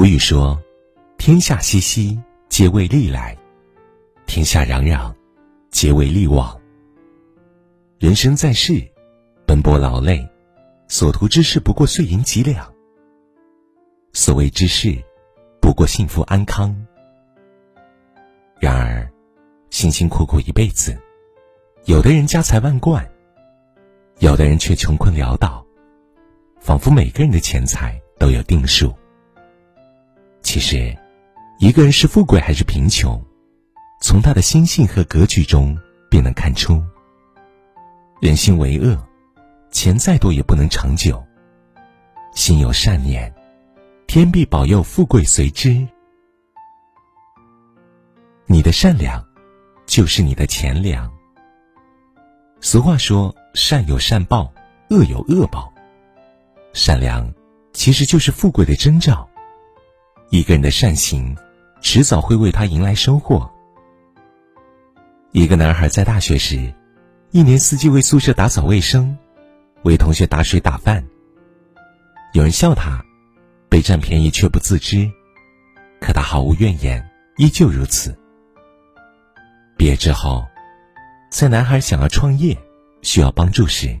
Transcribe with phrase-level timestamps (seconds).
[0.00, 0.58] 古语说
[1.20, 3.36] ：“天下熙熙，皆为利来；
[4.24, 5.14] 天下攘攘，
[5.70, 6.58] 皆为利往。”
[8.00, 8.82] 人生在世，
[9.46, 10.26] 奔波劳累，
[10.88, 12.64] 所图之事不过碎银几两；
[14.14, 14.96] 所谓之事，
[15.60, 16.74] 不过幸福安康。
[18.58, 19.06] 然而，
[19.68, 20.98] 辛辛苦苦一辈子，
[21.84, 23.06] 有的人家财万贯，
[24.20, 25.62] 有的人却穷困潦倒，
[26.58, 28.90] 仿佛每个人的钱财都有定数。
[30.52, 30.92] 其实，
[31.60, 33.24] 一个人是富贵还是贫穷，
[34.00, 35.78] 从他的心性和格局中
[36.10, 36.82] 便能看出。
[38.20, 38.98] 人心为恶，
[39.70, 41.24] 钱再多也不能长久。
[42.34, 43.32] 心有善念，
[44.08, 45.86] 天必保佑富贵随之。
[48.46, 49.24] 你的善良，
[49.86, 51.08] 就是你的钱粮。
[52.60, 54.52] 俗话说：“善有善报，
[54.88, 55.72] 恶有恶报。”
[56.74, 57.32] 善良，
[57.72, 59.29] 其实就是富贵的征兆。
[60.30, 61.36] 一个人的善行，
[61.80, 63.50] 迟早会为他迎来收获。
[65.32, 66.72] 一个男孩在大学时。
[67.32, 69.16] 一年四季为宿舍打扫卫生，
[69.84, 71.04] 为同学打水打饭。
[72.32, 73.04] 有人笑他，
[73.68, 75.08] 被占便宜却不自知，
[76.00, 78.16] 可他毫无怨言，依旧如此。
[79.76, 80.44] 毕业之后，
[81.30, 82.56] 在男孩想要创业、
[83.02, 83.96] 需要帮助时，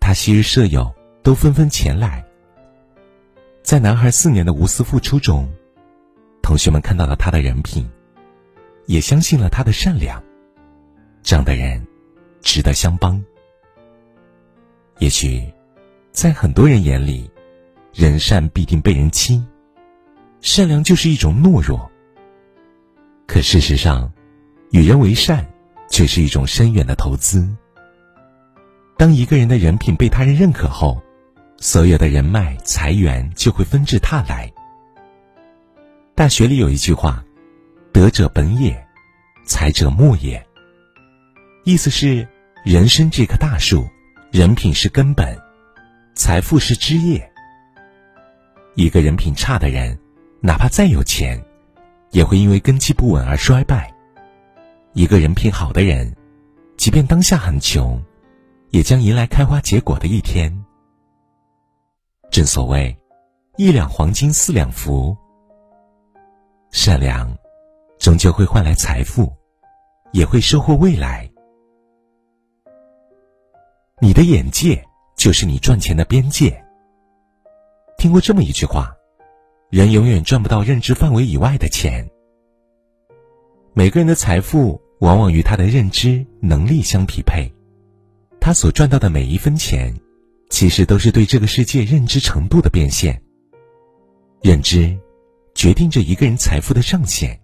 [0.00, 2.24] 他昔日舍友都纷纷前来。
[3.70, 5.48] 在男孩四年的无私付出中，
[6.42, 7.88] 同学们看到了他的人品，
[8.86, 10.20] 也相信了他的善良。
[11.22, 11.86] 这样的人。
[12.40, 13.22] 值得相帮。
[14.98, 15.48] 也许，
[16.10, 17.30] 在很多人眼里，
[17.94, 19.40] 人善必定被人欺，
[20.40, 21.88] 善良就是一种懦弱。
[23.28, 24.12] 可事实上，
[24.72, 25.48] 与人为善，
[25.88, 27.48] 却是一种深远的投资。
[28.98, 31.00] 当一个人的人品被他人认可后，
[31.62, 34.50] 所有的人脉财源就会纷至沓来。
[36.14, 37.22] 大学里有一句话
[37.92, 38.82] ：“德者本也，
[39.44, 40.42] 才者末也。”
[41.64, 42.26] 意思是，
[42.64, 43.86] 人生这棵大树，
[44.32, 45.38] 人品是根本，
[46.14, 47.30] 财富是枝叶。
[48.74, 49.98] 一个人品差的人，
[50.40, 51.44] 哪怕再有钱，
[52.10, 53.86] 也会因为根基不稳而衰败；
[54.94, 56.16] 一个人品好的人，
[56.78, 58.02] 即便当下很穷，
[58.70, 60.64] 也将迎来开花结果的一天。
[62.30, 62.96] 正所谓，
[63.56, 65.16] 一两黄金四两福。
[66.70, 67.36] 善良，
[67.98, 69.32] 终究会换来财富，
[70.12, 71.28] 也会收获未来。
[74.00, 74.80] 你的眼界
[75.16, 76.64] 就是你赚钱的边界。
[77.98, 78.94] 听过这么一句话：
[79.68, 82.08] 人永远赚不到认知范围以外的钱。
[83.74, 87.52] 每个人的财富往往与他的认知能力相匹配，
[88.40, 89.92] 他所赚到的每一分钱，
[90.50, 93.22] 其实都是对这个世界认知程度的变现。
[94.42, 94.98] 认知
[95.54, 97.40] 决定着一个人财富的上限，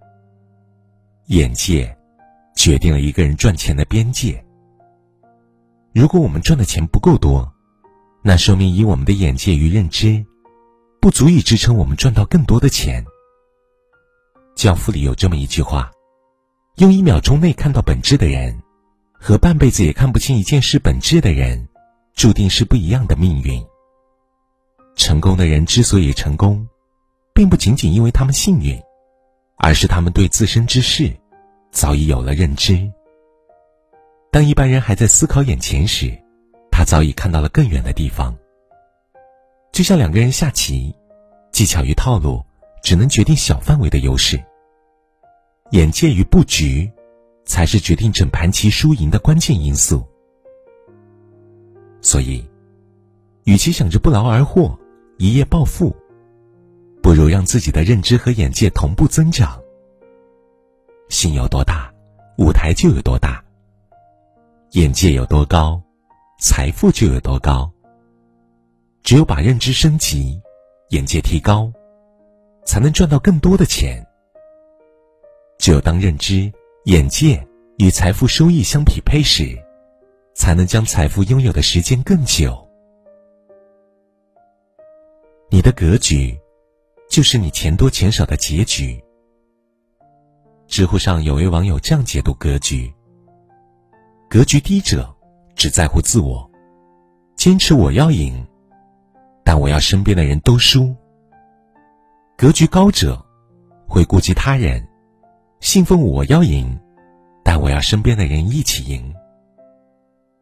[1.29, 1.97] 眼界
[2.57, 4.45] 决定了一个人赚钱的边界。
[5.95, 7.51] 如果我们赚的钱不够多，
[8.23, 10.25] 那说明以我们的眼界与认知，
[11.01, 13.05] 不足以支撑我们赚到更多的钱。
[14.55, 15.91] 教父里有这么一句话：
[16.77, 18.61] 用一秒钟内看到本质的人，
[19.13, 21.69] 和半辈子也看不清一件事本质的人，
[22.17, 23.63] 注定是不一样的命运。
[24.97, 26.67] 成功的人之所以成功，
[27.35, 28.83] 并不仅仅因为他们幸运，
[29.59, 31.15] 而是他们对自身之事，
[31.71, 32.91] 早已有了认知。
[34.33, 36.11] 当一般人还在思考眼前时，
[36.73, 38.35] 他早已看到了更远的地方。
[39.71, 40.95] 就像两个人下棋，
[41.53, 42.43] 技巧与套路
[42.83, 44.43] 只能决定小范围的优势，
[45.73, 46.91] 眼界与布局
[47.45, 50.03] 才是决定整盘棋输赢的关键因素。
[52.07, 52.49] 所以，
[53.43, 54.79] 与其想着不劳而获、
[55.19, 55.93] 一夜暴富，
[57.03, 59.61] 不如让自己的认知和眼界同步增长。
[61.09, 61.93] 心有多大，
[62.39, 63.45] 舞台就有多大。
[64.71, 65.83] 眼界有多高，
[66.39, 67.69] 财富就有多高。
[69.03, 70.41] 只有把认知升级，
[70.91, 71.73] 眼界提高，
[72.65, 74.01] 才能赚到更多的钱。
[75.59, 76.53] 只有当认知、
[76.85, 77.45] 眼界
[77.79, 79.61] 与财富收益相匹配时，
[80.37, 82.57] 才能将财富拥有的时间更久。
[85.51, 86.39] 你的格局，
[87.09, 89.03] 就是你钱多钱少的结局。
[90.67, 92.93] 知乎上有位网友这样解读格局。
[94.29, 95.13] 格局低者
[95.55, 96.49] 只在乎自我，
[97.35, 98.47] 坚持我要赢，
[99.43, 100.95] 但我要身边的人都输。
[102.37, 103.25] 格局高者
[103.89, 104.87] 会顾及他人，
[105.61, 106.79] 信奉我要赢，
[107.43, 109.15] 但我要身边的人一起赢。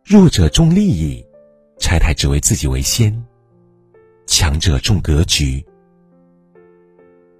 [0.06, 1.24] 弱者重利益，
[1.78, 3.10] 拆台只为自己为先；
[4.26, 5.64] 强者重格局。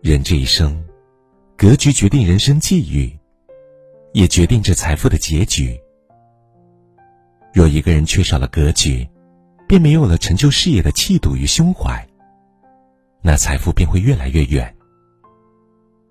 [0.00, 0.82] 人这一生，
[1.58, 3.14] 格局决定人生际遇，
[4.14, 5.78] 也决定着财富的结局。
[7.52, 9.06] 若一个人缺少了格局，
[9.69, 12.08] 便没有了成就事业的气度与胸怀，
[13.20, 14.75] 那财富便会越来越远。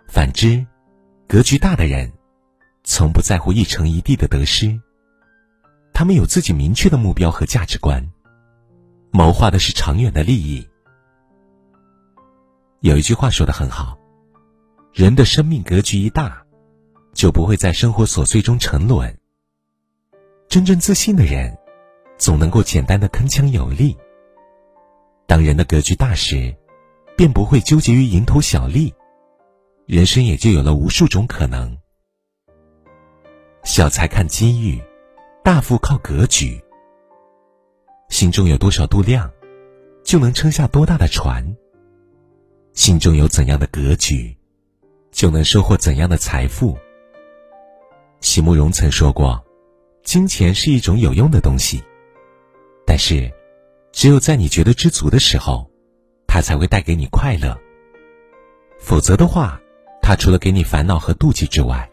[0.08, 0.64] 反之，
[1.28, 2.14] 格局大的人，
[2.84, 4.80] 从不在乎一城一地的得失。
[5.94, 8.04] 他们有自己明确的目标和价值观，
[9.12, 10.68] 谋划的是长远的利益。
[12.80, 13.98] 有一句话说的很好
[14.92, 16.44] ：“人的生命格局一大，
[17.14, 19.18] 就不会在生活琐碎中沉沦。”
[20.50, 21.56] 真正自信的人，
[22.18, 23.96] 总能够简单的铿锵有力。
[25.28, 26.54] 当人的格局大时，
[27.16, 28.94] 便不会纠结于蝇头小利，
[29.86, 31.78] 人生也就有了无数种可能。
[33.64, 34.82] 小财看机遇。
[35.44, 36.64] 大富靠格局，
[38.08, 39.30] 心中有多少度量，
[40.02, 41.46] 就能撑下多大的船。
[42.72, 44.34] 心中有怎样的格局，
[45.12, 46.78] 就能收获怎样的财富。
[48.22, 49.44] 席慕容曾说过
[50.06, 51.84] ：“金钱是一种有用的东西，
[52.88, 53.30] 但是，
[53.92, 55.70] 只有在你觉得知足的时候，
[56.26, 57.60] 它才会带给你快乐。
[58.80, 59.60] 否则的话，
[60.02, 61.92] 它除了给你烦恼和妒忌之外，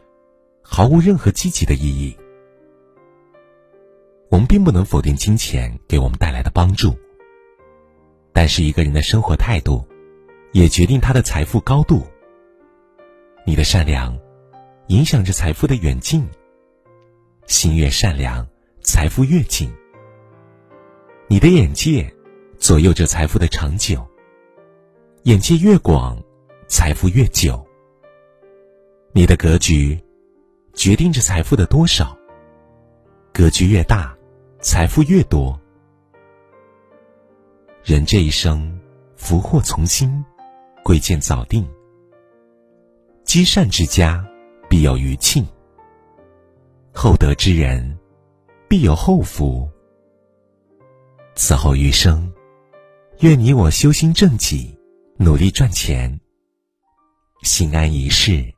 [0.62, 2.16] 毫无任何积极的意义。”
[4.30, 6.96] 我们并不能否定金钱给我们带来的帮助，
[8.32, 9.84] 但是一个人的生活态度，
[10.52, 12.06] 也决定他的财富高度。
[13.44, 14.16] 你的善良，
[14.86, 16.24] 影响着财富的远近。
[17.48, 18.46] 心越善良，
[18.82, 19.68] 财富越近。
[21.26, 22.08] 你的眼界，
[22.56, 24.06] 左右着财富的长久。
[25.24, 26.16] 眼界越广，
[26.68, 27.66] 财富越久。
[29.12, 29.98] 你的格局，
[30.72, 32.16] 决定着财富的多少。
[33.32, 34.16] 格局越大。
[34.62, 35.58] 财富越多，
[37.82, 38.78] 人这一生
[39.16, 40.22] 福祸从心，
[40.84, 41.66] 贵贱早定。
[43.24, 44.22] 积善之家，
[44.68, 45.42] 必有余庆；
[46.92, 47.98] 厚德之人，
[48.68, 49.66] 必有后福。
[51.34, 52.30] 此后余生，
[53.20, 54.78] 愿你我修心正己，
[55.16, 56.20] 努力赚钱，
[57.44, 58.52] 心安一世，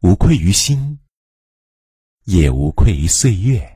[0.00, 0.98] 无愧于心，
[2.24, 3.75] 也无愧于岁月。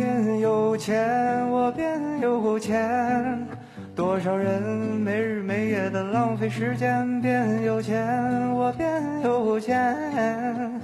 [0.00, 3.46] 变有钱，我变有钱。
[3.94, 7.20] 多少人没日没夜的浪费时间？
[7.20, 10.80] 变有钱，我变有钱。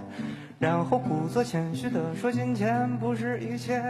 [0.58, 3.82] 然后故作谦虚的说：“金钱不是一切。”